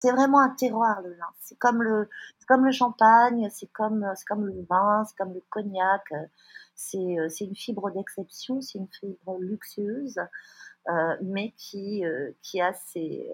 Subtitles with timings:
[0.00, 1.28] C'est vraiment un terroir le lin.
[1.40, 2.08] C'est comme le,
[2.48, 6.02] comme le champagne, c'est comme, comme le vin, c'est comme le cognac.
[6.74, 10.18] C'est, c'est une fibre d'exception, c'est une fibre luxueuse,
[11.22, 12.02] mais qui,
[12.42, 13.28] qui a ses,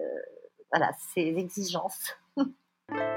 [0.71, 2.13] voilà, ses exigences.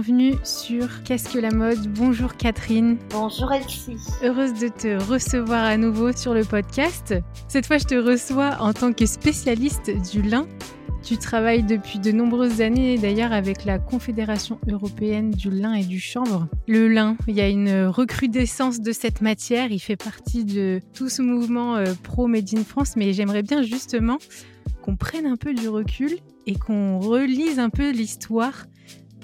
[0.00, 2.98] Bienvenue sur Qu'est-ce que la mode Bonjour Catherine.
[3.10, 3.96] Bonjour Elsie.
[4.22, 7.16] Heureuse de te recevoir à nouveau sur le podcast.
[7.48, 10.46] Cette fois, je te reçois en tant que spécialiste du lin.
[11.02, 15.98] Tu travailles depuis de nombreuses années d'ailleurs avec la Confédération européenne du lin et du
[15.98, 16.46] chanvre.
[16.68, 21.08] Le lin, il y a une recrudescence de cette matière, il fait partie de tout
[21.08, 24.18] ce mouvement euh, pro Made in France, mais j'aimerais bien justement
[24.80, 26.12] qu'on prenne un peu du recul
[26.46, 28.66] et qu'on relise un peu l'histoire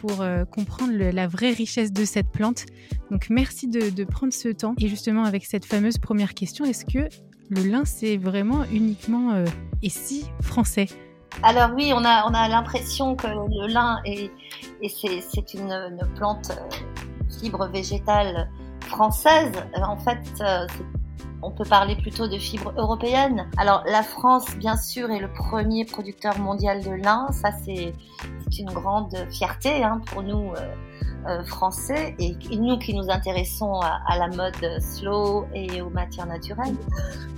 [0.06, 2.66] pour euh, comprendre la vraie richesse de cette plante.
[3.10, 4.74] Donc merci de, prendre ce temps.
[4.78, 7.08] Et justement avec cette fameuse première question, est-ce que
[7.48, 9.46] le lin c'est vraiment uniquement euh,
[9.82, 10.86] et si français?
[11.42, 14.30] Alors oui, on a, on a l'impression que le lin est,
[14.82, 18.48] et c'est une, une, plante euh, fibre végétale
[18.80, 19.52] française.
[19.82, 20.20] En fait,
[21.44, 23.48] on peut parler plutôt de fibres européennes.
[23.58, 27.28] Alors la France, bien sûr, est le premier producteur mondial de lin.
[27.32, 27.92] Ça, c'est
[28.58, 30.52] une grande fierté hein, pour nous.
[30.52, 30.74] Euh,
[31.26, 36.76] euh, français et, nous qui nous intéressons à, la mode slow et aux matières naturelles.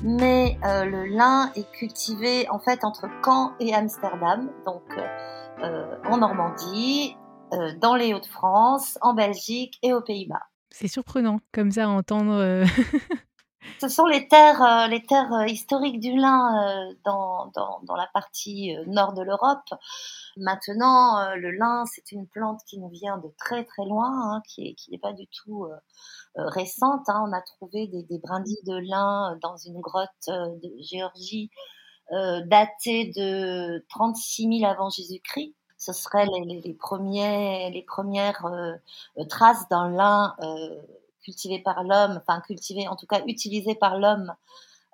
[0.02, 4.82] Mais euh, le lin est cultivé en fait entre Caen et Amsterdam, donc
[6.04, 7.16] en Normandie,
[7.80, 10.42] dans les Hauts-de-France, en Belgique et aux Pays-Bas.
[10.72, 12.64] C'est surprenant comme ça à entendre.
[13.78, 17.94] Ce sont les terres, euh, les terres euh, historiques du lin euh, dans, dans, dans,
[17.94, 19.68] la partie nord de l'Europe.
[20.38, 24.62] Maintenant, le lin, c'est une plante qui nous vient de très très loin, hein, qui
[24.62, 25.66] n'est qui est pas du tout
[26.36, 27.08] récente.
[27.08, 27.24] Hein.
[27.28, 31.50] On a trouvé des, des, brindilles de lin dans une grotte de Géorgie
[32.10, 38.46] datée de 36 000 avant Jésus-Christ ce seraient les, les, premiers, les premières
[39.28, 40.34] traces d'un lin
[41.26, 44.32] cultivé par l'homme, enfin cultivé en tout cas utilisé par l'homme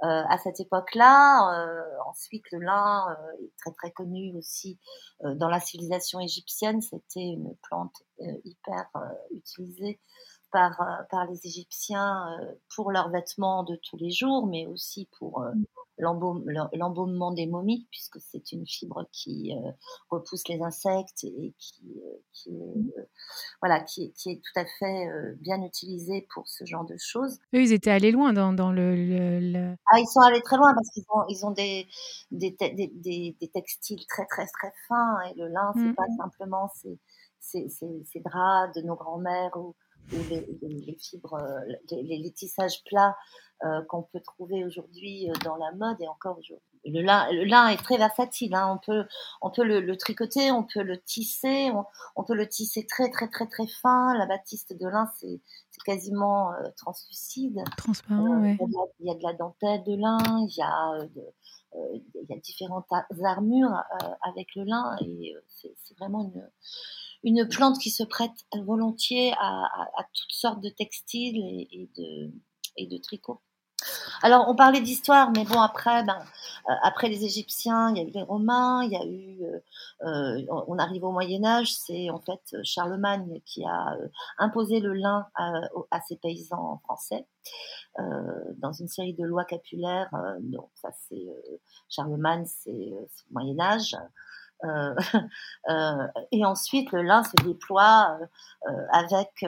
[0.03, 1.55] euh, à cette époque-là.
[1.55, 4.79] Euh, ensuite, le lin euh, est très très connu aussi
[5.23, 6.81] dans la civilisation égyptienne.
[6.81, 8.03] C'était une plante
[8.45, 8.91] hyper
[9.31, 10.01] utilisée
[10.51, 12.37] par, par les Égyptiens
[12.75, 15.45] pour leurs vêtements de tous les jours, mais aussi pour
[16.03, 19.71] l'embaumement des momies, puisque c'est une fibre qui euh,
[20.11, 22.91] repousse les insectes et qui, euh, qui mmh.
[22.99, 23.05] euh,
[23.61, 25.09] voilà, qui, qui, est tout à fait
[25.39, 27.39] bien utilisée pour ce genre de choses.
[27.55, 30.91] Eux, ils étaient allés loin dans, dans le, Ah, ils sont allés très loin parce
[30.91, 31.87] qu'ils ont, ils ont des,
[32.31, 35.95] des, des, des, textiles très, très, très fins et le lin, c'est mmh.
[35.95, 36.99] pas simplement ces,
[37.39, 39.75] ces, ces, draps de nos grands-mères ou,
[40.11, 41.39] les, les, fibres,
[41.91, 43.17] les, les, tissages plats
[43.65, 46.67] euh, qu'on peut trouver aujourd'hui euh, dans la mode et encore aujourd'hui.
[46.85, 48.57] Le lin, le lin est très versatile.
[48.57, 48.73] Hein.
[48.75, 49.05] On peut,
[49.41, 51.71] on peut le, tricoter, on peut le tisser,
[52.17, 54.19] on, peut le tisser très très très très fin.
[54.19, 55.41] La batiste de lin, c'est
[55.85, 57.63] quasiment euh, translucide.
[57.77, 58.59] Transparent, ouais.
[58.99, 61.07] Il y, a de la dentelle de lin, il y a,
[61.95, 62.89] il y a différentes
[63.23, 63.81] armures
[64.23, 66.51] avec le lin et c'est vraiment une
[67.25, 69.69] une plante qui se prête volontiers à,
[70.15, 71.39] toutes sortes de textiles
[72.77, 73.41] et, de, tricots.
[74.23, 76.19] Alors, on parlait d'histoire, mais bon, après, ben,
[76.71, 79.59] euh, après les Égyptiens, il y a eu les Romains, il y a eu, euh,
[80.07, 83.97] euh, on arrive au Moyen Âge, c'est en fait Charlemagne qui a
[84.39, 87.27] imposé le lin à, ses paysans français
[88.59, 90.11] dans une série de lois capulaires.
[90.41, 91.27] donc ça, c'est
[91.89, 92.93] Charlemagne, c'est
[93.31, 93.97] Moyen Âge.
[96.33, 98.19] et ensuite, le lin se déploie
[98.93, 99.45] avec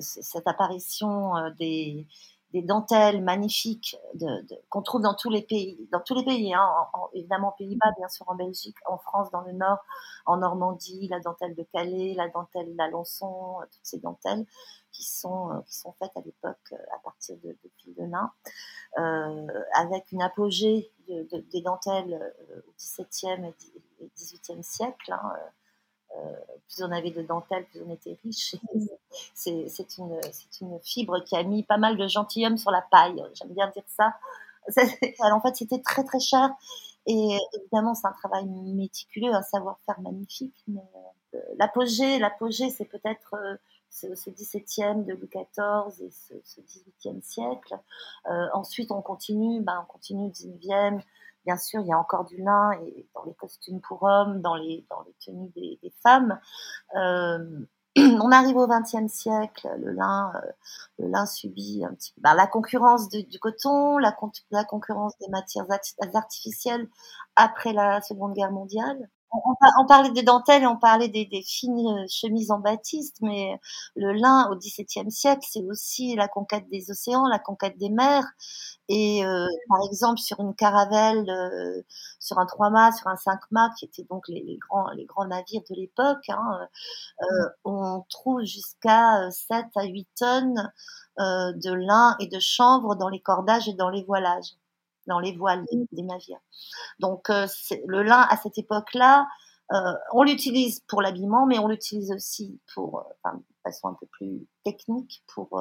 [0.00, 2.06] cette apparition des,
[2.52, 4.26] des dentelles magnifiques de,
[4.70, 6.66] qu'on trouve dans tous les pays, dans tous les pays, hein,
[7.12, 9.78] évidemment Pays-Bas, bien sûr en Belgique, en France, dans le Nord,
[10.24, 14.46] en Normandie, la dentelle de Calais, la dentelle d'Alençon, toutes ces dentelles
[14.92, 18.04] qui sont euh, qui sont faites à l'époque euh, à partir de, de fil de
[18.04, 18.32] lin,
[18.98, 22.34] euh, avec une apogée de, des dentelles
[22.66, 23.54] au XVIIe
[24.00, 25.12] et XVIIIe siècle.
[25.12, 25.48] Hein, euh,
[26.68, 28.56] plus on avait de dentelle, plus on était riche.
[29.34, 30.20] C'est une,
[30.60, 33.22] une fibre qui a mis pas mal de gentilhomme sur la paille.
[33.34, 34.14] J'aime bien dire ça.
[35.20, 36.50] en fait, c'était très très cher.
[37.06, 40.62] Et évidemment, c'est un travail méticuleux, un savoir-faire magnifique.
[40.68, 40.82] Mais
[41.34, 43.56] euh, l'apogée, l'apogée, c'est peut-être euh,
[43.88, 47.78] ce, ce, 17e de Louis XIV et ce, ce 18e siècle.
[48.52, 51.00] ensuite, on continue, ben, on continue au 19e,
[51.44, 52.72] Bien sûr, il y a encore du lin
[53.14, 56.38] dans les costumes pour hommes, dans les, dans les tenues des, femmes.
[56.96, 60.50] Euh, on arrive au XXe siècle, le lin, euh,
[60.98, 64.12] le lin subit un petit ben, la concurrence du coton, la,
[64.64, 65.66] concurrence des matières
[66.14, 66.88] artificielles
[67.36, 72.50] après la Seconde Guerre mondiale on, parlait des dentelles on parlait des, fines euh, chemises
[72.50, 73.60] en batiste, mais
[73.94, 78.24] le lin au XVIIe siècle, c'est aussi la conquête des océans, la conquête des mers.
[78.88, 81.82] Et euh, par exemple, sur une caravelle, euh,
[82.18, 85.26] sur un trois mâts, sur un cinq mâts, qui étaient donc les, grands, les grands
[85.26, 86.68] navires de l'époque, hein,
[87.64, 90.72] on trouve jusqu'à 7 à 8 tonnes
[91.18, 94.54] de lin et de chanvre dans les cordages et dans les voilages
[95.08, 96.40] dans les voiles des, navires.
[97.00, 97.46] Donc euh,
[97.86, 99.26] le lin à cette époque-là,
[99.72, 103.94] euh, on l'utilise pour l'habillement, mais on l'utilise aussi pour, euh, enfin, de façon un
[103.94, 105.60] peu plus technique, pour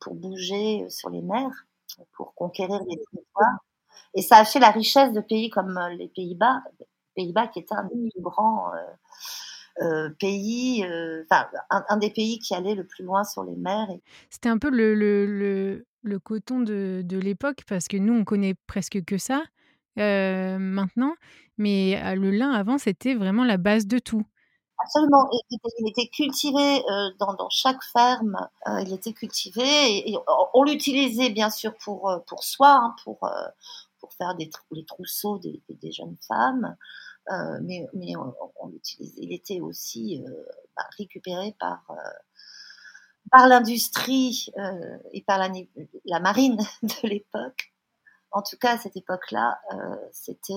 [0.00, 1.66] pour bouger sur les mers,
[2.12, 3.58] pour conquérir les territoires.
[4.14, 6.62] Et ça a fait la richesse de pays comme les Pays-Bas,
[7.14, 8.72] Pays-Bas qui était un des plus grands
[10.18, 10.84] pays,
[11.24, 13.88] enfin un, des pays qui allait le plus loin sur les mers.
[14.30, 18.54] C'était un peu le, le, le coton de, de l'époque, parce que nous, on connaît
[18.66, 19.42] presque que ça
[19.98, 21.14] euh, maintenant,
[21.58, 24.24] mais euh, le lin avant, c'était vraiment la base de tout.
[24.82, 29.62] Absolument, il était, cultivé euh, dans, dans, chaque ferme, il était cultivé
[30.08, 30.16] et,
[30.54, 33.18] on l'utilisait bien sûr pour, pour soi, hein, pour,
[33.98, 36.76] pour faire des les trousseaux des, des, jeunes femmes,
[37.62, 38.12] mais, mais
[38.98, 40.22] il était aussi
[40.76, 41.84] bah, récupéré par
[43.30, 47.72] par l'industrie euh, et par la, marine de l'époque.
[48.32, 50.54] En tout cas, à cette époque-là, euh, c'était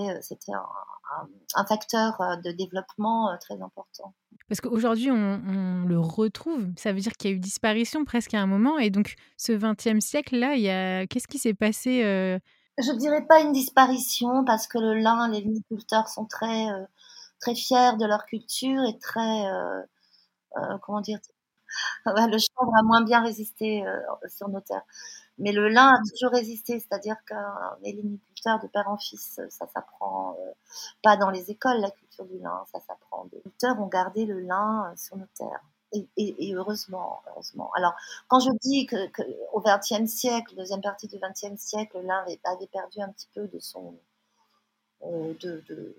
[1.55, 4.13] un, facteur euh, de développement euh, très important.
[4.47, 6.67] Parce qu'aujourd'hui, on, le retrouve.
[6.77, 8.77] Ça veut dire qu'il y a eu disparition presque à un moment.
[8.77, 12.03] Et donc, ce XXe siècle-là, qu'est-ce qui s'est passé
[12.79, 12.83] euh...
[12.83, 16.67] Je dirais pas une disparition parce que le lin, les viniculteurs sont très
[17.39, 19.45] très fiers de leur culture et très
[20.81, 21.19] comment dire
[22.05, 24.85] le chanvre a moins bien résisté euh, sur nos terres.
[25.39, 30.35] Mais le lin a toujours résisté, c'est-à-dire qu'un héliniculteur de père en fils, ça s'apprend
[30.39, 30.51] euh,
[31.01, 33.27] pas dans les écoles, la culture du lin, ça s'apprend.
[33.31, 35.63] Les culteurs ont gardé le lin euh, sur nos terres.
[35.93, 37.71] Et, heureusement, heureusement.
[37.75, 37.93] Alors,
[38.27, 38.95] quand je dis que,
[39.53, 43.47] au XXe siècle, deuxième partie du XXe siècle, le lin avait perdu un petit peu
[43.47, 43.95] de son,
[45.01, 45.95] de, de,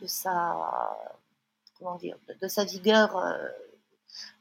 [0.00, 0.98] de, sa,
[1.78, 3.16] comment dire, de, sa vigueur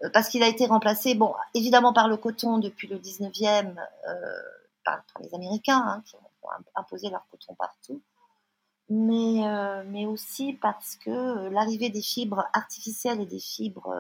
[0.01, 3.75] euh, parce qu'il a été remplacé, bon, évidemment par le coton depuis le 19e,
[4.07, 4.41] euh,
[4.83, 8.01] par, les Américains, hein, qui ont imposé leur coton partout,
[8.89, 13.95] mais, euh, mais aussi parce que l'arrivée des fibres artificielles et des fibres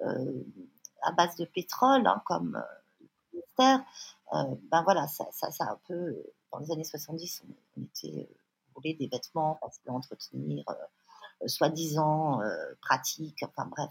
[0.00, 2.62] à base de pétrole, hein, comme
[3.00, 3.84] le polyester,
[4.32, 6.22] ben voilà, ça, ça, un peu,
[6.52, 7.42] dans les années 70,
[7.76, 8.28] on, était
[8.74, 10.64] roulé des vêtements parce qu'entretenir,
[11.46, 12.40] soi-disant
[12.80, 13.90] pratique, enfin bref,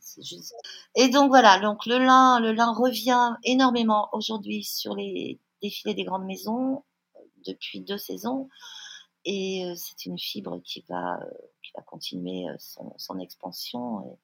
[0.00, 0.54] c'est juste.
[0.94, 6.04] Et donc voilà, donc le lin, le lin revient énormément aujourd'hui sur les défilés des
[6.04, 6.84] grandes maisons
[7.16, 8.48] euh, depuis deux saisons.
[9.24, 11.30] Et euh, c'est une fibre qui va, euh,
[11.62, 14.18] qui va continuer son, son expansion.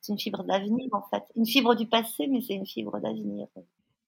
[0.00, 1.24] C'est une fibre d'avenir en fait.
[1.34, 3.48] Une fibre du passé, mais c'est une fibre d'avenir.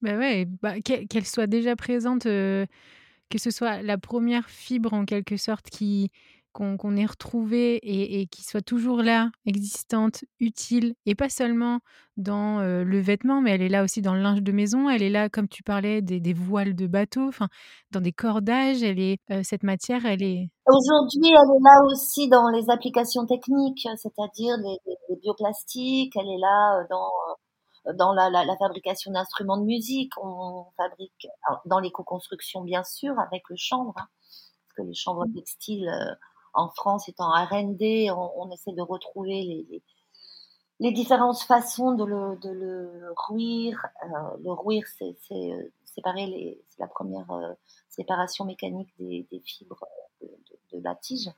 [0.00, 2.66] Bah ouais, bah, qu'elle soit déjà présente, que
[3.36, 6.12] ce soit la première fibre en quelque sorte qui,
[6.52, 11.80] qu'on ait retrouvée et, et qui soit toujours là, existante, utile, et pas seulement
[12.16, 15.10] dans le vêtement, mais elle est là aussi dans le linge de maison, elle est
[15.10, 17.48] là, comme tu parlais, des, voiles de bateau, enfin,
[17.92, 20.50] dans des cordages, elle est, cette matière, elle est...
[20.66, 26.84] Aujourd'hui, elle est là aussi dans les applications techniques, c'est-à-dire les, bioplastiques, elle est là
[26.90, 27.10] dans
[27.96, 31.26] dans la, la, fabrication d'instruments de musique, on fabrique
[31.64, 35.34] dans l'éco-construction bien sûr avec le chanvre, hein, parce que les chambres mmh.
[35.34, 35.90] textiles
[36.58, 39.82] en France étant RND, on, essaie de retrouver les,
[40.80, 43.86] les, différentes façons de le, de le rouir.
[44.42, 45.16] le rouir, c'est
[45.84, 47.26] séparer c'est la première
[47.88, 49.84] séparation mécanique des, fibres
[50.20, 51.30] de, la tige,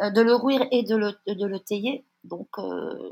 [0.00, 2.04] de le rouir et de le, tailler.
[2.24, 2.48] Donc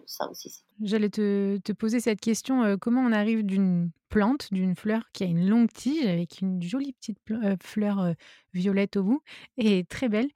[0.06, 0.64] ça aussi.
[0.82, 5.48] J'allais te, poser cette question, comment on arrive d'une plante, d'une fleur qui a une
[5.48, 7.18] longue tige avec une jolie petite
[7.62, 8.14] fleur
[8.52, 9.22] violette au bout
[9.58, 10.30] et très belle,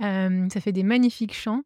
[0.00, 1.62] ça fait des magnifiques chants,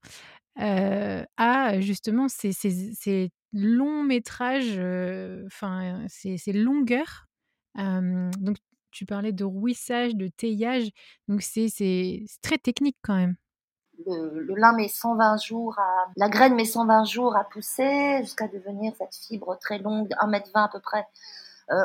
[0.56, 4.78] à justement ces, longs métrages,
[5.46, 7.26] enfin ces, longueurs.
[7.76, 8.56] donc
[8.90, 10.90] tu parlais de rouissage, de teillage,
[11.28, 13.36] donc c'est très technique quand même
[14.06, 15.76] le, lin met 120 jours
[16.16, 20.68] la graine met 120 jours à pousser jusqu'à devenir cette fibre très longue, 1m20 à
[20.68, 21.06] peu près.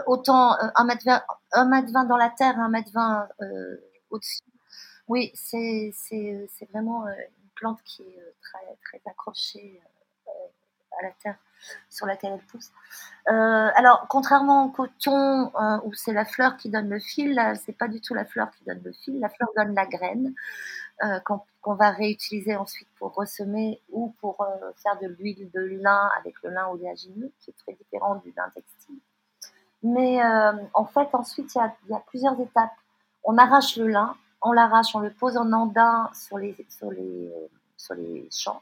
[0.07, 1.21] Autant 1m20,
[1.55, 3.77] euh, 1m20 dans la terre, 1m20 euh,
[4.09, 4.41] au-dessus.
[5.07, 9.81] Oui, c'est, c'est vraiment une plante qui est très, très accrochée
[10.99, 11.35] à la terre
[11.89, 12.71] sur laquelle elle pousse.
[13.25, 15.51] alors, contrairement au coton,
[15.83, 18.49] où c'est la fleur qui donne le fil, là, c'est pas du tout la fleur
[18.51, 19.19] qui donne le fil.
[19.19, 20.33] La fleur donne la graine.
[21.03, 26.09] Euh, qu'on va réutiliser ensuite pour ressemer ou pour euh, faire de l'huile de lin
[26.17, 28.95] avec le lin oléagineux, qui est très différent du lin textile.
[29.83, 31.57] Mais euh, en fait, ensuite, il
[31.89, 32.71] y, a, plusieurs étapes.
[33.25, 37.31] On arrache le lin, on l'arrache, on le pose en andin sur les, sur les,
[37.77, 38.61] sur les champs.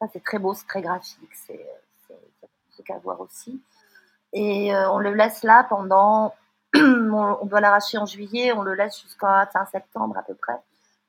[0.00, 1.66] Ça, c'est très beau, c'est très graphique, c'est
[2.70, 3.60] ce qu'à voir aussi.
[4.32, 6.34] Et on le laisse là pendant.
[6.74, 10.60] on doit l'arracher en juillet, on le laisse jusqu'à fin septembre à peu près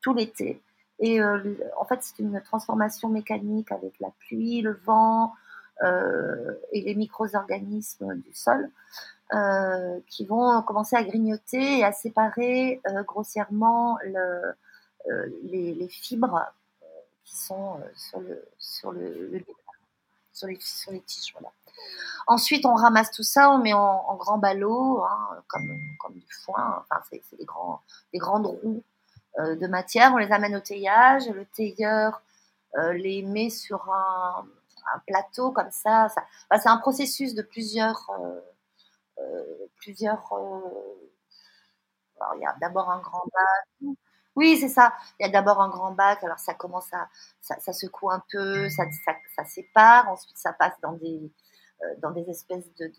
[0.01, 0.61] tout l'été.
[0.99, 5.33] Et euh, en fait, c'est une transformation mécanique avec la pluie, le vent
[5.83, 8.69] euh, et les micro-organismes du sol euh,
[10.07, 14.55] qui vont commencer à grignoter et à séparer grossièrement le,
[15.43, 16.45] les, fibres
[17.23, 19.43] qui sont sur, le, sur, le,
[20.33, 21.33] sur, les, tiges.
[22.27, 26.83] Ensuite, on ramasse tout ça, on met en, grand ballot, hein, comme, du foin.
[26.89, 27.45] Enfin, c'est des,
[28.19, 28.83] grandes roues
[29.39, 32.21] euh, de matière, on les amène au teillage, le tailleur
[32.77, 34.45] euh, les met sur un,
[35.07, 36.09] plateau comme ça.
[36.09, 38.39] c'est un processus de plusieurs, euh,
[39.77, 40.23] plusieurs.
[42.35, 43.95] il y a d'abord un grand bac.
[44.35, 44.93] Oui, c'est ça.
[45.19, 46.23] Il y a d'abord un grand bac.
[46.23, 47.09] Alors ça commence à,
[47.41, 48.83] ça, secoue un peu, ça,
[49.35, 50.09] ça, sépare.
[50.09, 51.31] Ensuite, ça passe dans des,
[52.01, 52.91] dans des espèces de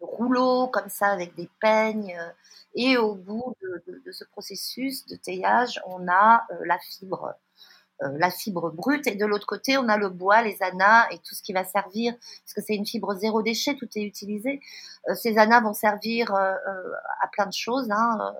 [0.00, 2.16] rouleaux comme ça avec des peignes.
[2.18, 2.30] Euh,
[2.74, 7.32] et au bout de, ce processus de teillage, on a euh, la fibre, euh,
[8.00, 9.06] la fibre brute.
[9.06, 11.64] Et de l'autre côté, on a le bois, les anas et tout ce qui va
[11.64, 14.60] servir, parce que c'est une fibre zéro déchet, tout est utilisé.
[15.14, 17.90] ces anas vont servir à plein de choses.
[17.90, 18.34] Hein,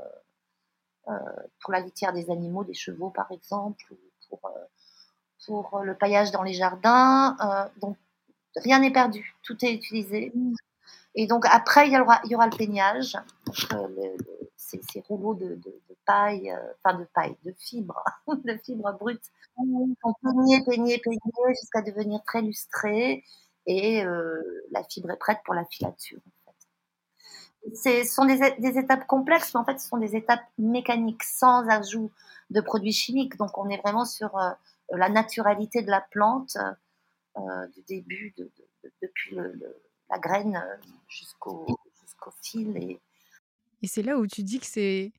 [1.60, 3.96] pour la litière des animaux, des chevaux par exemple, ou
[4.28, 4.50] pour,
[5.46, 7.36] pour le paillage dans les jardins.
[7.80, 7.96] donc
[8.56, 10.32] rien n'est perdu, tout est utilisé.
[11.14, 13.16] Et donc après, il y aura, il y aura le peignage,
[13.72, 14.16] euh,
[14.56, 15.58] ces, rouleaux de,
[16.06, 18.04] paille, euh, enfin de paille, de fibres,
[18.44, 23.24] de fibres brutes, sont peignés, peignés, peignés jusqu'à devenir très lustrés.
[23.66, 26.20] Et euh, la fibre est prête pour la filature.
[27.74, 31.68] Ce sont des, des, étapes complexes, mais en fait, ce sont des étapes mécaniques sans
[31.68, 32.12] ajout
[32.50, 33.36] de produits chimiques.
[33.38, 34.38] Donc, on est vraiment sur
[34.90, 36.56] la naturalité de la plante
[37.74, 38.48] du début, de,
[39.02, 39.76] depuis le
[40.10, 40.76] la graine euh,
[41.08, 41.66] jusqu'au
[42.02, 42.76] jusqu'au fil.
[42.76, 43.00] Et,
[43.82, 45.12] et c'est là où tu dis que c'est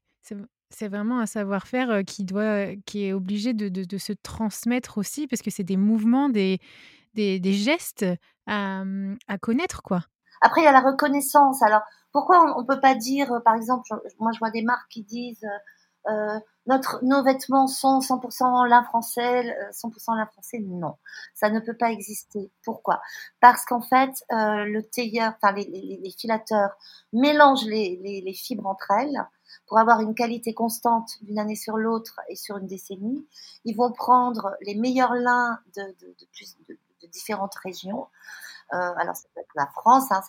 [0.69, 5.51] c'est vraiment un savoir-faire qui doit qui est obligé de, se transmettre aussi parce que
[5.51, 6.59] c'est des mouvements, des,
[7.15, 8.05] gestes
[8.45, 8.83] à,
[9.27, 10.01] à, connaître quoi.
[10.41, 11.61] Après il y a la reconnaissance.
[11.63, 11.81] Alors
[12.11, 13.87] pourquoi on, ne peut pas dire par exemple
[14.19, 15.45] moi je vois des marques qui disent
[16.67, 20.95] notre, nos vêtements sont 100% lin français, 100% lin français, non,
[21.33, 22.51] ça ne peut pas exister.
[22.63, 23.01] Pourquoi?
[23.39, 26.71] Parce qu'en fait, le tailleur, enfin les, filateurs
[27.13, 29.17] mélangent les, fibres entre elles
[29.65, 33.27] pour avoir une qualité constante d'une année sur l'autre et sur une décennie.
[33.65, 35.95] Ils vont prendre les meilleurs lins de,
[37.11, 38.07] différentes régions.
[38.73, 40.21] Euh, alors, ça peut être la France, hein,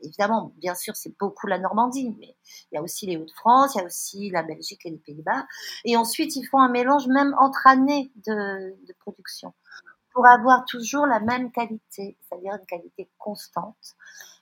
[0.00, 2.34] évidemment, bien sûr, c'est beaucoup la Normandie, mais
[2.70, 5.46] il y a aussi les Hauts-de-France, il y a aussi la Belgique et les Pays-Bas.
[5.84, 9.54] Et ensuite, ils font un mélange même entre années de production
[10.12, 13.96] pour avoir toujours la même qualité, c'est-à-dire une qualité constante.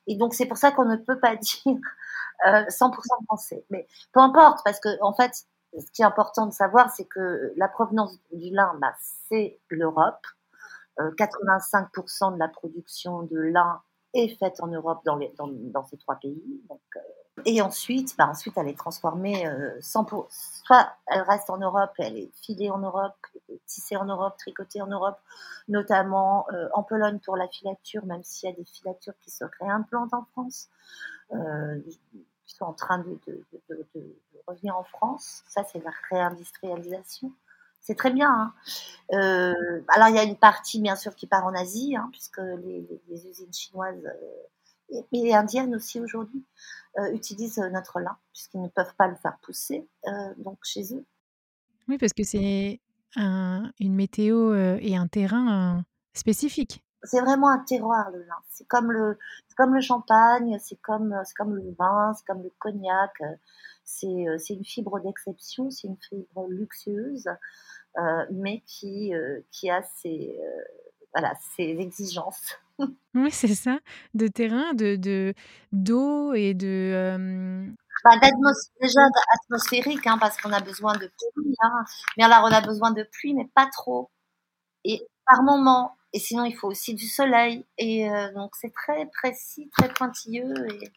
[0.07, 1.77] Et donc, c'est pour ça qu'on ne peut pas dire
[2.47, 3.65] euh, 100% français.
[3.71, 7.53] Mais peu importe, parce que en fait, ce qui est important de savoir, c'est que
[7.57, 8.95] la provenance du lin, bah,
[9.29, 10.27] c'est l'Europe.
[10.99, 13.81] 85% euh, de la production de lin
[14.15, 16.43] est faite en Europe dans, ces trois pays.
[16.71, 17.01] Euh,
[17.45, 19.79] et ensuite, bah ensuite, elle est transformée euh,
[20.09, 23.15] pour, soit elle reste en Europe, elle est filée en Europe,
[23.67, 25.19] tissé en Europe, tricoté en Europe,
[25.69, 30.15] notamment en Pologne pour la filature, même s'il y a des filatures qui se réimplantent
[30.15, 30.69] en France,
[32.63, 33.45] en train de,
[34.47, 35.43] revenir en France.
[35.49, 37.33] Ça, c'est la réindustrialisation.
[37.81, 38.53] C'est très bien.
[39.11, 39.55] Hein.
[39.89, 42.87] alors, il y a une partie, bien sûr, qui part en Asie, hein, puisque les,
[43.11, 44.03] usines chinoises
[45.13, 46.45] et, indiennes aussi aujourd'hui
[47.13, 49.87] utilisent notre lin, puisqu'ils ne peuvent pas le faire pousser
[50.39, 51.05] donc chez eux.
[51.87, 52.81] Oui, parce que c'est
[53.17, 55.85] une météo et un terrain
[56.15, 56.83] spécifique.
[57.05, 58.39] C'est vraiment un terroir le lin.
[58.49, 59.19] C'est comme le,
[59.57, 63.13] comme le champagne, c'est comme, comme le vin, c'est comme le cognac.
[63.85, 67.29] C'est, une fibre d'exception, c'est une fibre luxueuse,
[68.31, 69.13] mais qui,
[69.51, 70.39] qui a ses,
[71.15, 72.57] voilà, ses exigences.
[73.15, 73.81] Oui, c'est ça,
[74.15, 75.35] de terrain, de
[75.73, 77.67] d'eau et de
[78.05, 78.11] bah,
[78.81, 79.01] déjà
[79.35, 81.55] atmosphérique, hein, parce qu'on a besoin de pluie.
[81.61, 81.85] Hein.
[82.17, 84.11] Mais alors, on a besoin de pluie, mais pas trop.
[84.85, 85.97] Et par moment.
[86.13, 87.65] Et sinon, il faut aussi du soleil.
[87.77, 90.55] Et euh, donc, c'est très précis, très pointilleux.
[90.73, 90.91] Et,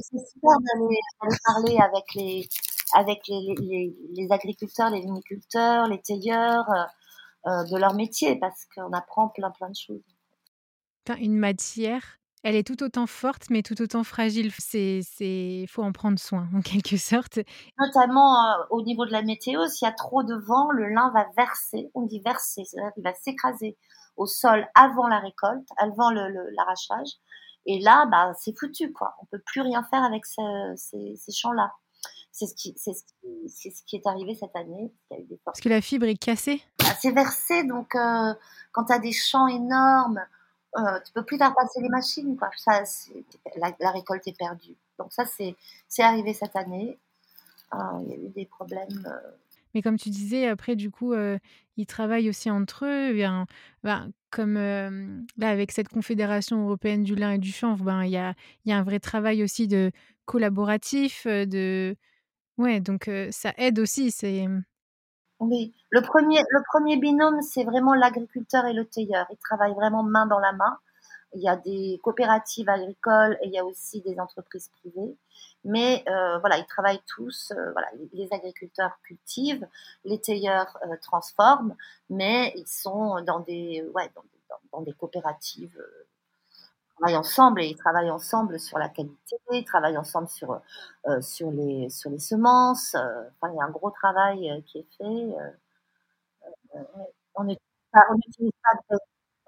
[0.00, 1.00] c'est super d'aller
[1.44, 2.48] parler avec les,
[2.94, 8.92] avec les, les, agriculteurs, les viniculteurs, les tailleurs euh, euh, de leur métier, parce qu'on
[8.92, 10.02] apprend plein, plein de choses.
[11.18, 14.50] Une matière elle est tout autant forte, mais tout autant fragile.
[14.58, 17.40] C'est, c'est, faut en prendre soin, en quelque sorte.
[17.78, 21.10] Notamment euh, au niveau de la météo, s'il y a trop de vent, le lin
[21.12, 21.90] va verser.
[21.92, 23.76] On dit verser, c'est-à-dire qu'il va s'écraser
[24.16, 27.18] au sol avant la récolte, avant l'arrachage.
[27.66, 29.14] Et là, bah, c'est foutu, quoi.
[29.20, 30.40] On peut plus rien faire avec ces,
[31.30, 31.70] champs-là.
[32.32, 34.90] C'est ce, qui, c'est, ce qui, est arrivé cette année.
[35.44, 38.32] Parce que la fibre est cassée bah, C'est versé, donc euh,
[38.72, 40.24] quand tu as des champs énormes,
[40.76, 42.50] euh, tu peux plus faire passer les machines, quoi.
[42.56, 42.82] Ça,
[43.56, 44.76] la, récolte est perdue.
[44.98, 45.56] Donc ça, c'est
[46.02, 46.98] arrivé cette année.
[47.74, 49.06] Euh, il y a eu des problèmes.
[49.06, 49.30] Euh.
[49.74, 51.38] Mais comme tu disais, après, du coup, euh,
[51.76, 53.14] ils travaillent aussi entre eux.
[53.82, 58.16] Ben, comme là, avec cette Confédération européenne du lin et du chanvre, ben, il y,
[58.16, 58.34] a,
[58.64, 59.90] y a un vrai travail aussi de
[60.24, 61.26] collaboratif.
[61.26, 61.96] De...
[62.56, 64.10] Ouais, donc ça aide aussi.
[64.10, 64.46] C'est
[65.40, 69.26] oui, le premier, le premier binôme, c'est vraiment l'agriculteur et le tailleur.
[69.30, 70.78] Ils travaillent vraiment main dans la main.
[71.34, 75.16] Il y a des coopératives agricoles et il y a aussi des entreprises privées.
[75.64, 77.52] Mais euh, voilà, ils travaillent tous.
[77.52, 79.66] Euh, voilà, les agriculteurs cultivent,
[80.04, 81.76] les tailleurs euh, transforment,
[82.10, 84.24] mais ils sont dans des, ouais, dans,
[84.72, 85.78] dans des coopératives
[86.98, 90.60] travaillent ensemble et ils travaillent ensemble sur la qualité, ils travaillent ensemble sur,
[91.06, 92.94] euh, sur, les, sur les semences.
[92.94, 95.34] Euh, enfin, il y a un gros travail euh, qui est fait.
[97.34, 97.44] on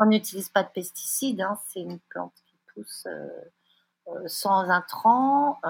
[0.06, 3.06] n'utilise pas, de pesticides, hein, c'est une plante qui pousse
[4.26, 5.60] sans intrants.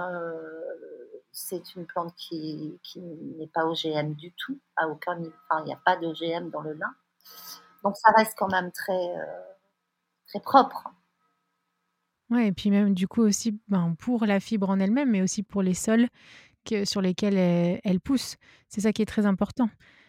[1.32, 5.96] c'est une plante qui, qui n'est pas OGM du tout, aucun il n'y a pas
[5.96, 6.94] d'OGM dans le lin.
[7.84, 9.14] Donc ça reste quand même très,
[10.28, 10.88] très propre.
[12.30, 15.42] Ouais et puis même du coup aussi, ben, pour la fibre en elle-même, mais aussi
[15.42, 16.08] pour les sols
[16.84, 17.36] sur lesquels
[17.82, 18.36] elle pousse.
[18.68, 19.68] C'est ça qui est très important.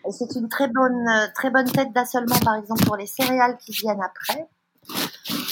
[0.10, 4.02] c'est une très bonne, très bonne tête d'assolement, par exemple, pour les céréales qui viennent
[4.02, 4.48] après,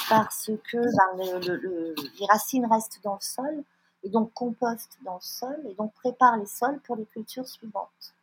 [0.09, 3.63] parce que ben, les racines restent dans le sol
[4.03, 8.13] et donc compostent dans le sol et donc préparent les sols pour les cultures suivantes.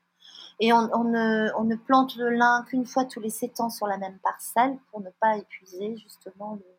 [0.59, 3.87] Et on, ne, on ne, plante le lin qu'une fois tous les sept ans sur
[3.87, 6.76] la même parcelle pour ne pas épuiser justement le,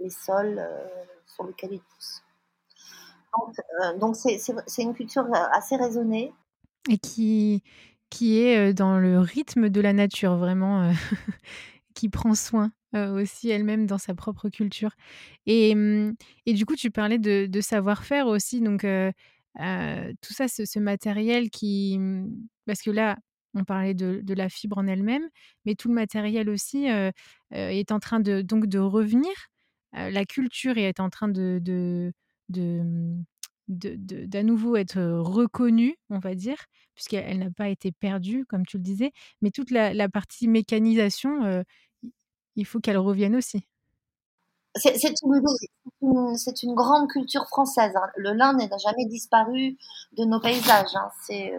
[0.00, 0.88] les sols euh,
[1.26, 2.22] sur lesquels ils poussent.
[4.00, 6.32] Donc, euh, c'est une culture euh, assez raisonnée.
[6.88, 7.62] Et qui,
[8.08, 10.90] qui est dans le rythme de la nature, vraiment,
[11.94, 14.92] qui prend soin aussi elle-même dans sa propre culture.
[15.44, 16.14] Et, mmh,
[16.46, 21.98] et, du coup, tu parlais de, savoir-faire aussi, donc tout ça, ce, ce, matériel qui...
[21.98, 22.30] Mmh,
[22.64, 23.18] parce que là,
[23.52, 25.28] on parlait de, de la fibre en elle-même,
[25.66, 26.86] mais tout le matériel aussi
[27.50, 29.34] est en train de, donc, de revenir
[29.96, 32.12] la culture est en train de, de,
[32.48, 32.82] de
[33.68, 36.56] d'à nouveau être reconnue, on va dire,
[36.94, 39.12] puisqu'elle n'a pas été perdue, comme tu le disais.
[39.42, 41.64] Mais toute la, partie mécanisation,
[42.54, 43.66] il faut qu'elle revienne aussi.
[44.76, 45.42] C'est une,
[46.02, 47.96] une, grande culture française.
[47.96, 48.08] Hein.
[48.16, 49.76] Le lin n'a jamais disparu
[50.12, 50.94] de nos paysages.
[50.94, 51.08] Hein.
[51.26, 51.52] C'est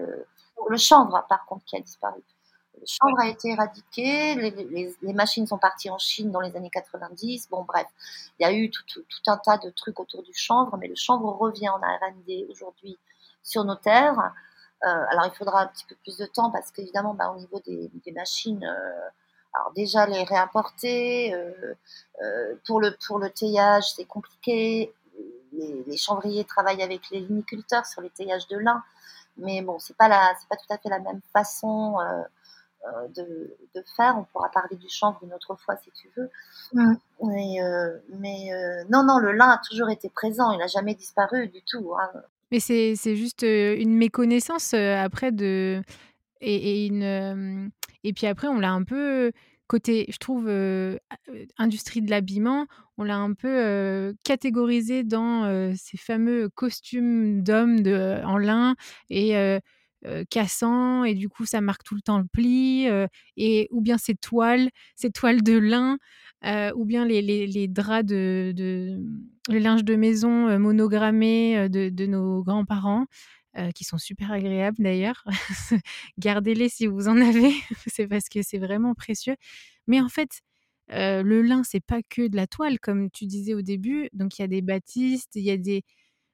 [0.70, 2.22] le chanvre, par contre, qui a disparu.
[2.80, 7.50] Le chanvre a été éradiqué, les, machines sont parties en Chine dans les années 90.
[7.50, 7.88] Bon, bref,
[8.40, 8.84] il y a eu tout,
[9.28, 12.98] un tas de trucs autour du chanvre, mais le chanvre revient en R&D aujourd'hui
[13.44, 14.34] sur nos terres.
[14.86, 17.60] Euh, alors, il faudra un petit peu plus de temps parce qu'évidemment, bah, au niveau
[17.66, 19.10] des, machines, euh,
[19.54, 24.94] alors déjà les réimporter, euh, pour, le, pour le teillage, c'est compliqué.
[25.54, 28.84] Les, chanvriers travaillent avec les viniculteurs sur les teillages de lin,
[29.38, 31.98] mais bon, c'est pas pas tout à fait la même façon
[33.16, 34.16] de, de, faire.
[34.18, 36.30] On pourra parler du chanvre une autre fois si tu veux.
[36.74, 37.58] Mais,
[38.10, 38.50] mais
[38.90, 40.52] non, non, le lin a toujours été présent.
[40.52, 41.94] Il n'a jamais disparu du tout.
[42.00, 42.22] Hein.
[42.52, 45.82] Mais c'est juste une méconnaissance après de
[46.40, 47.72] et, et une
[48.04, 49.32] et puis après on l'a un peu
[49.68, 50.50] côté, je trouve,
[51.58, 57.84] industrie de l'habillement, on l'a un peu catégorisé dans ces fameux costumes d'hommes
[58.26, 58.76] en lin
[59.10, 59.60] et
[60.30, 62.88] cassants, et du coup ça marque tout le temps le pli,
[63.38, 65.98] et ou bien ces toiles, ces toiles de lin,
[66.76, 69.00] ou bien les, les, les draps de, de,
[69.50, 73.06] les linges de maison monogrammés de, de nos grands-parents.
[73.76, 75.24] qui sont super agréables d'ailleurs.
[76.20, 77.52] Gardez-les si vous en avez,
[77.88, 79.36] c'est parce que c'est vraiment précieux.
[79.88, 80.42] Mais en fait,
[80.90, 84.10] le lin, c'est pas que de la toile, comme tu disais au début.
[84.14, 85.84] Donc il y a des batistes, il y a des.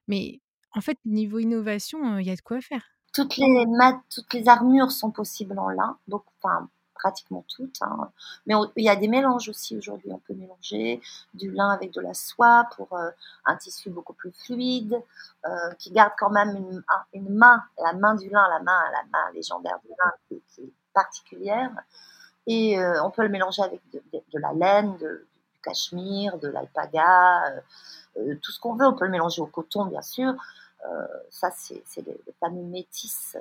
[0.08, 0.40] Mais
[0.72, 2.93] en fait, niveau innovation, il y a de quoi faire.
[3.14, 3.66] Toutes les
[4.10, 7.82] toutes les armures sont possibles en lin, enfin pratiquement toutes.
[7.82, 8.10] Hein.
[8.46, 10.10] Mais il y a des mélanges aussi aujourd'hui.
[10.10, 11.00] On peut mélanger
[11.34, 12.88] du lin avec de la soie pour
[13.44, 15.00] un tissu beaucoup plus fluide,
[15.78, 19.78] qui garde quand même une, main, la main du lin, la main, la main légendaire
[19.84, 21.70] du lin qui est particulière.
[22.46, 27.60] Et euh, on peut le mélanger avec de, la laine, du cachemire, de l'alpaga, euh,
[28.18, 28.86] euh, tout ce qu'on veut.
[28.86, 30.34] On peut le mélanger au coton, bien sûr.
[31.30, 33.36] Ça, c'est les, fameux métis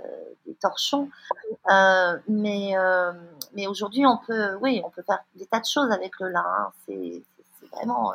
[0.46, 1.10] des torchons.
[2.28, 2.74] mais
[3.54, 6.72] mais aujourd'hui, on peut, oui, on peut faire des tas de choses avec le lin.
[6.86, 7.22] C'est
[7.72, 8.14] vraiment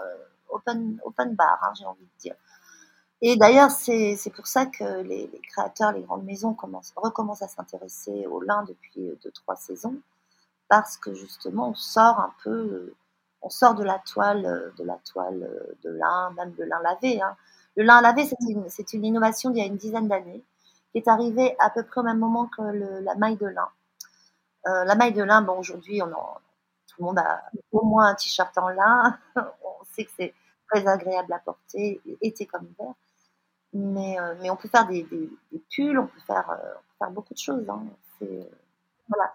[0.49, 2.35] open, open bar, hein, j'ai envie de dire.
[3.21, 7.49] Et d'ailleurs, c'est pour ça que les, les, créateurs, les grandes maisons commencent, recommencent à
[7.49, 9.97] s'intéresser au lin depuis deux, trois saisons
[10.69, 12.95] parce que justement on sort un peu,
[13.43, 15.51] on sort de la toile, de la toile
[15.83, 17.21] de lin, même de lin lavé.
[17.21, 17.37] Hein.
[17.77, 20.43] Le lin lavé, c'est une, une, innovation d'il y a une dizaine d'années,
[20.93, 23.69] qui est arrivée à peu près au même moment que la maille de lin.
[24.67, 28.57] Euh, la maille de lin, bon aujourd'hui, tout le monde a au moins un t-shirt
[28.59, 29.19] en lin.
[29.37, 30.35] on sait que c'est
[30.71, 32.95] très agréable à porter, été comme hiver.
[33.75, 35.07] Mais, euh, mais on peut faire des,
[35.71, 37.69] pulls, on peut faire, euh, faire beaucoup de choses.
[37.69, 37.85] Hein.
[38.19, 38.51] C'est,
[39.09, 39.33] voilà,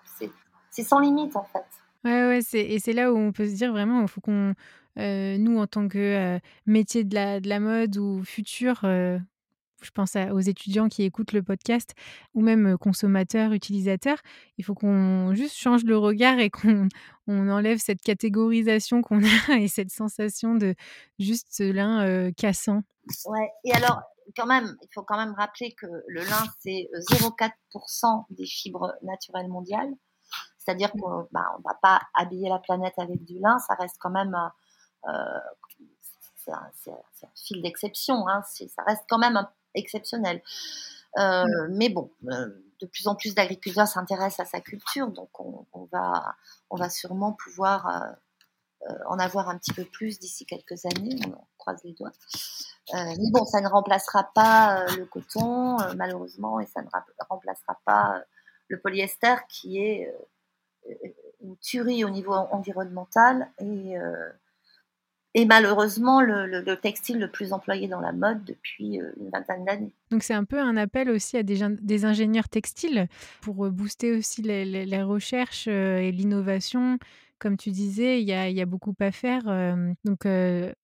[0.71, 1.65] sans limite en fait.
[2.03, 4.53] Ouais, ouais, et c'est là où on peut se dire vraiment, il faut qu'on,
[4.97, 9.17] nous en tant que euh, métier de la, de la mode ou futur, euh,
[9.81, 11.93] je pense aux étudiants qui écoutent le podcast,
[12.33, 14.19] ou même consommateurs, utilisateurs,
[14.57, 16.87] il faut qu'on juste change le regard et qu'on
[17.27, 20.75] on enlève cette catégorisation qu'on a et cette sensation de
[21.19, 22.83] juste lin cassant.
[23.25, 24.01] Ouais, et alors
[24.37, 29.49] quand même, il faut quand même rappeler que le lin, c'est 0,4% des fibres naturelles
[29.49, 29.93] mondiales.
[30.57, 34.11] C'est-à-dire qu'on bah, ne va pas habiller la planète avec du lin, ça reste quand
[34.11, 34.49] même euh,
[36.43, 36.69] c'est un,
[37.35, 40.41] fil d'exception, hein, ça reste quand même exceptionnel.
[41.17, 45.87] Euh, mais bon, euh, de plus en plus d'agriculteurs s'intéressent à sa culture, donc on,
[45.91, 46.35] va,
[46.69, 48.15] on va sûrement pouvoir
[49.07, 52.11] en avoir un petit peu plus d'ici quelques années, on croise les doigts.
[52.93, 56.89] mais bon, ça ne remplacera pas le coton, malheureusement, et ça ne
[57.29, 58.21] remplacera pas
[58.67, 60.13] le polyester qui est
[61.41, 63.95] une tuerie au niveau environnemental et,
[65.35, 69.65] euh, et malheureusement le, textile le plus employé dans la mode depuis euh, une vingtaine
[69.65, 69.91] d'années.
[70.11, 73.07] Donc c'est un peu un appel aussi à des, des ingénieurs textiles
[73.41, 76.97] pour euh, booster aussi les, recherches et l'innovation.
[77.39, 79.43] Comme tu disais, il y a, y a, beaucoup à faire.
[80.05, 80.21] donc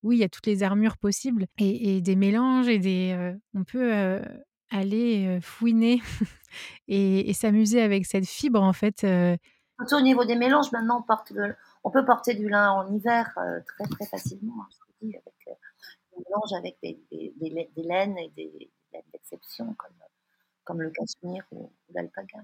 [0.03, 3.33] oui, il y a toutes les armures possibles et, des mélanges et des.
[3.53, 4.19] on peut
[4.69, 6.01] aller fouiner
[6.89, 9.05] et, et s'amuser avec cette fibre en fait
[9.91, 11.33] au niveau des mélanges, maintenant, on, porte
[11.83, 14.53] on peut porter du lin en hiver euh, très très facilement.
[14.61, 14.67] Hein,
[15.01, 15.53] je dis, avec euh,
[16.17, 17.33] mélange avec des, des,
[17.75, 19.95] des, laines et des, laines d'exception comme,
[20.63, 22.39] comme le cachemire ou, l'alpaga.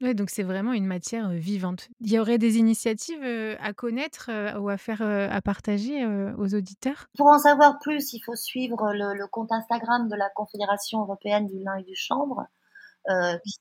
[0.00, 1.88] Oui, donc c'est vraiment une matière euh, vivante.
[2.00, 7.06] Il y aurait des initiatives à connaître ou à faire, à partager aux auditeurs?
[7.16, 11.46] Pour en savoir plus, il faut suivre le, le, compte Instagram de la Confédération européenne
[11.46, 12.46] du lin et du chanvre.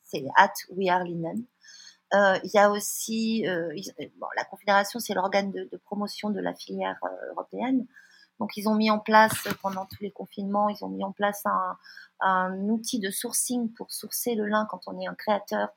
[0.03, 1.45] c'est at We Are Linen.
[2.13, 3.73] Euh, il y a aussi euh,
[4.17, 7.87] bon, la Confédération, c'est l'organe de, promotion de la filière euh, européenne.
[8.39, 11.43] Donc, ils ont mis en place, pendant tous les confinements, ils ont mis en place
[11.45, 11.77] un,
[12.69, 15.69] outil de sourcing pour sourcer le lin quand on est un créateur,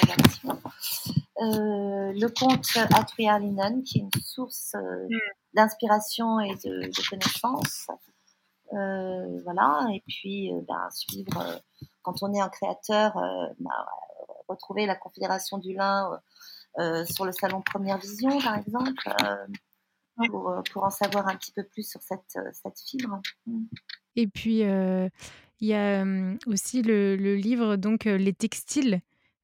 [0.00, 0.60] rédaction.
[1.40, 5.18] Euh, le conte Atria Linen, qui est une source euh, mm.
[5.54, 7.88] d'inspiration et de, de connaissances.
[8.72, 11.60] Euh, voilà, et puis bah, suivre,
[12.02, 13.14] quand on est un créateur,
[13.58, 13.86] bah,
[14.48, 16.20] retrouver la Confédération du lin
[17.06, 19.10] sur le salon Première Vision, par exemple,
[20.28, 23.20] pour, pour, en savoir un petit peu plus sur cette, cette fibre.
[23.46, 23.64] Mm.
[24.16, 26.04] Et puis, il y a
[26.46, 29.00] aussi le, livre, donc Les textiles,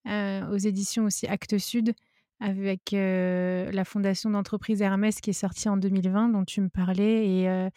[0.07, 1.95] aux éditions aussi Actes Sud,
[2.41, 7.27] avec la fondation d'entreprise Hermès qui est sortie en 2020, dont tu me parlais.
[7.27, 7.71] Et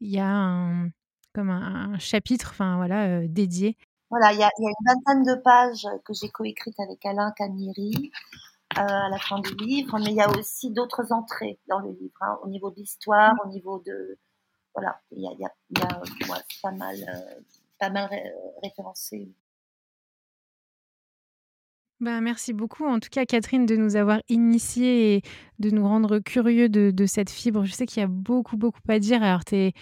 [0.00, 0.90] il y a un,
[1.34, 3.76] comme un, chapitre enfin, voilà, dédié.
[4.10, 8.10] Voilà, il y, a, une vingtaine de pages que j'ai coécrites avec Alain Camiri.
[8.76, 12.14] à la fin du livre, mais il y a aussi d'autres entrées dans le livre,
[12.20, 14.18] hein, au niveau de l'histoire, au niveau de,
[14.74, 15.52] voilà, il y a,
[16.62, 16.96] pas mal,
[17.78, 18.10] pas mal
[18.62, 19.28] référencé.
[22.00, 25.22] Ben, merci beaucoup, en tout cas, Catherine, de nous avoir initiés et
[25.58, 27.64] de nous rendre curieux de, de cette fibre.
[27.66, 29.22] Je sais qu'il y a beaucoup, beaucoup à dire.
[29.22, 29.72] Alors, tu es,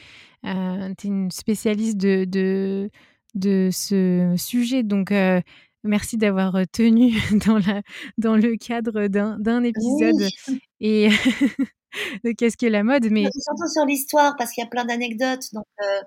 [0.44, 2.90] euh, une spécialiste de, de,
[3.34, 5.40] de, ce sujet, donc euh,
[5.84, 7.12] merci d'avoir tenu
[7.46, 7.82] dans, la,
[8.18, 10.28] dans le cadre d'un épisode.
[10.80, 11.08] Et
[12.24, 15.52] de qu'est-ce que la mode, mais surtout sur l'histoire parce qu'il y a plein d'anecdotes.
[15.52, 16.02] Donc, euh,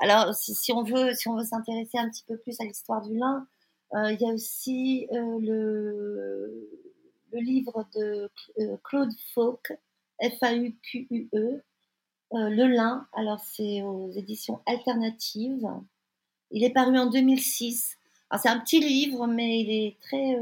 [0.00, 3.16] alors si, on veut, si on veut s'intéresser un petit peu plus à l'histoire du
[3.16, 3.46] lin,
[3.94, 6.70] euh, il y a aussi euh, le,
[7.32, 8.30] le livre de
[8.84, 9.72] Claude Fauque,
[10.20, 11.62] F-A-U-Q-U-E,
[12.32, 13.06] Le lin.
[13.12, 15.66] Alors c'est aux éditions alternatives.
[16.54, 17.98] Il est paru en 2006.
[18.42, 20.40] C'est un petit livre, mais il est très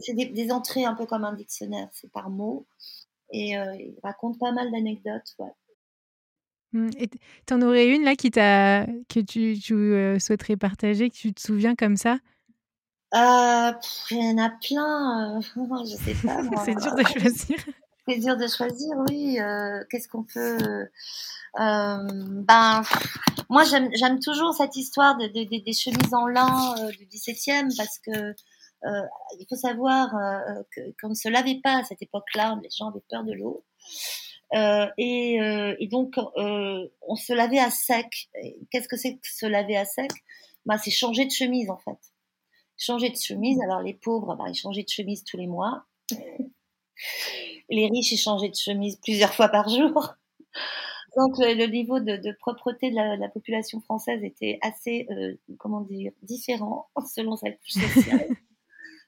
[0.00, 2.66] c'est des, des, entrées un peu comme un dictionnaire, c'est par mots.
[3.32, 5.34] Et euh, il raconte pas mal d'anecdotes.
[5.38, 5.52] Ouais.
[6.72, 7.08] Mmh, et
[7.46, 11.32] tu en aurais une là qui t'a que tu, tu euh, souhaiterais partager, que tu
[11.32, 12.18] te souviens comme ça?
[13.14, 13.72] Euh,
[14.10, 15.38] Il y en a plein.
[15.38, 15.40] Euh,
[15.84, 16.42] je sais pas.
[16.64, 17.56] C'est dur de choisir.
[18.08, 19.38] Dur de choisir, oui.
[19.40, 20.88] Euh, Qu'est-ce qu'on peut
[21.56, 22.82] Ben,
[23.48, 27.98] moi, j'aime toujours cette histoire de, de, de, des chemises en lin du 17e parce
[27.98, 28.34] que
[28.84, 29.02] euh,
[29.38, 30.62] il faut savoir euh,
[31.00, 33.64] qu'on ne se lavait pas à cette époque-là, les gens avaient peur de l'eau.
[34.54, 38.28] Euh, et, donc, on se lavait à sec.
[38.70, 40.10] Qu'est-ce que c'est que se laver à sec?
[40.66, 41.98] Bah, C'est changer de chemise, en fait.
[42.76, 43.60] Changer de chemise.
[43.62, 45.84] Alors, les pauvres, bah, ils changeaient de chemise tous les mois.
[47.68, 50.14] Les riches, ils changeaient de chemise plusieurs fois par jour.
[51.16, 56.12] Donc, le, niveau de, propreté de la, la, population française était assez, euh, comment dire,
[56.22, 58.28] différent selon sa couche sociale.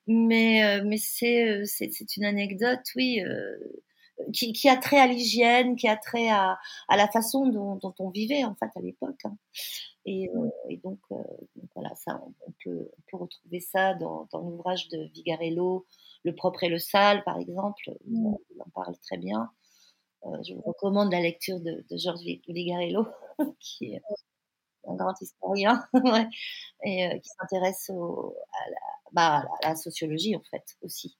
[0.06, 3.22] Mais, euh, euh, c'est, une anecdote, oui,
[4.34, 6.58] qui, a trait à l'hygiène, qui a trait à,
[6.90, 9.20] la façon dont, on vivait, en fait, à l'époque.
[9.24, 9.36] Hein.
[10.04, 10.30] Et,
[10.82, 10.98] donc,
[11.74, 15.86] voilà, ça, on, peut, on peut retrouver ça dans, dans l'ouvrage de Vigarello,
[16.24, 17.90] Le propre et le sale, par exemple.
[18.06, 18.36] Il, mmh.
[18.60, 19.50] en parle très bien.
[20.22, 23.06] je vous recommande la lecture de, de Georges Vigarello,
[23.60, 24.02] qui est
[24.86, 25.82] un grand historien,
[26.84, 28.76] et qui s'intéresse au, à la,
[29.12, 31.16] bah, la, sociologie en fait aussi.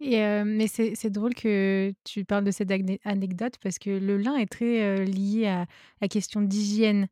[0.00, 2.70] Et mais c'est drôle que tu parles de cette
[3.04, 5.66] anecdote parce que le lin est très lié à
[6.02, 7.08] la question d'hygiène.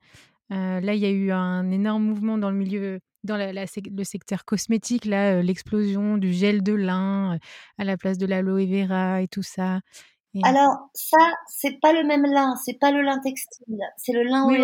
[0.51, 4.45] là, il y a eu un énorme mouvement dans le milieu, dans la, le secteur
[4.45, 7.39] cosmétique, là, l'explosion du gel de lin
[7.79, 9.81] à la place de l'aloe vera et tout ça.
[10.43, 14.47] Alors ça, c'est pas le même lin, c'est pas le lin textile, c'est le lin
[14.47, 14.61] oui,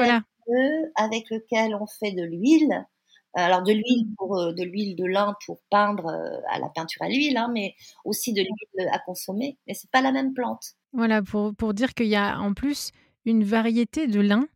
[0.96, 2.86] avec lequel on fait de l'huile.
[3.34, 7.02] Alors de l'huile pour euh, de l'huile de lin pour peindre euh, à la peinture
[7.02, 9.56] à l'huile, hein, mais aussi de l'huile à consommer.
[9.68, 10.74] Mais c'est pas la même plante.
[10.92, 12.90] Voilà pour, pour dire qu'il y a en plus
[13.24, 14.48] une variété de lin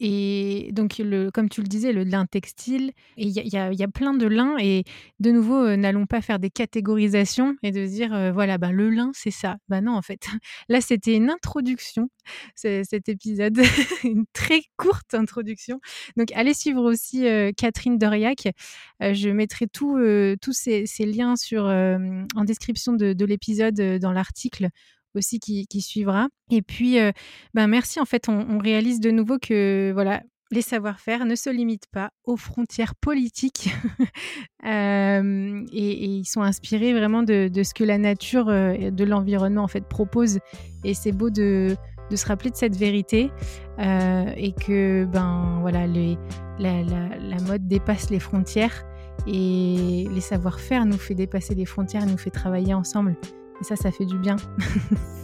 [0.00, 4.12] et donc, le, comme tu le disais, le lin textile, il y, y, a plein
[4.14, 4.56] de lins.
[4.58, 4.82] Et
[5.20, 8.90] de nouveau, euh, n'allons pas faire des catégorisations et de dire, euh, voilà, ben, le
[8.90, 9.56] lin, c'est ça.
[9.68, 10.26] Ben non, en fait,
[10.68, 12.08] là, c'était une introduction,
[12.56, 13.60] cet épisode,
[14.04, 15.78] une très courte introduction.
[16.16, 18.48] Donc, allez suivre aussi euh, Catherine Doriac.
[19.00, 19.96] je mettrai tous
[20.52, 24.70] ces, liens sur, en description de, de l'épisode dans l'article
[25.14, 26.28] aussi qui, suivra.
[26.50, 27.12] Et puis, euh,
[27.54, 28.00] ben merci.
[28.00, 32.36] En fait, on, réalise de nouveau que voilà, les savoir-faire ne se limitent pas aux
[32.36, 33.70] frontières politiques
[34.66, 39.68] euh, et, ils sont inspirés vraiment de, ce que la nature, euh, de l'environnement en
[39.68, 40.38] fait propose.
[40.84, 41.76] Et c'est beau de,
[42.14, 43.30] se rappeler de cette vérité
[43.78, 48.84] et que ben voilà, la, la, mode dépasse les frontières
[49.26, 53.16] et les savoir-faire nous fait dépasser les frontières, nous fait travailler ensemble.
[53.60, 54.36] Et ça, ça fait du bien.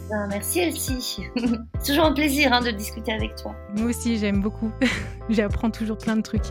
[0.09, 1.23] Ben, merci Elsie.
[1.37, 3.55] C'est toujours un plaisir hein, de discuter avec toi.
[3.77, 4.69] Moi aussi, j'aime beaucoup.
[5.29, 6.47] J'apprends toujours plein de trucs.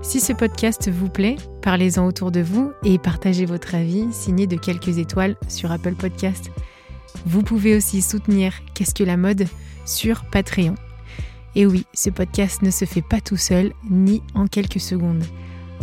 [0.00, 4.54] Si ce podcast vous plaît, parlez-en autour de vous et partagez votre avis signé de
[4.54, 6.52] quelques étoiles sur Apple Podcast.
[7.26, 9.48] Vous pouvez aussi soutenir Qu'est-ce que la mode
[9.84, 10.76] sur Patreon.
[11.56, 15.24] Et oui, ce podcast ne se fait pas tout seul ni en quelques secondes.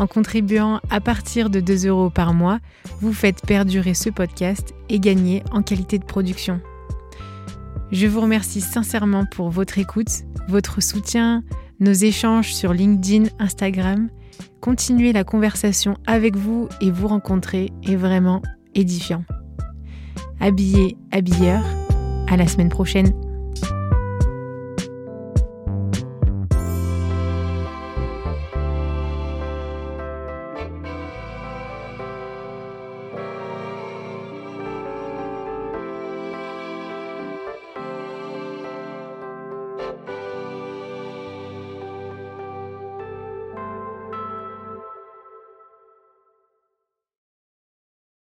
[0.01, 2.57] En contribuant à partir de 2 euros par mois,
[3.01, 6.59] vous faites perdurer ce podcast et gagner en qualité de production.
[7.91, 11.43] Je vous remercie sincèrement pour votre écoute, votre soutien,
[11.79, 14.09] nos échanges sur LinkedIn, Instagram.
[14.59, 18.41] Continuer la conversation avec vous et vous rencontrer est vraiment
[18.73, 19.23] édifiant.
[20.39, 21.63] Habillé, habilleur,
[22.27, 23.13] à la semaine prochaine.